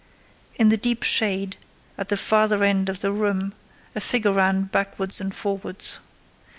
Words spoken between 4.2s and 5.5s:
ran backwards and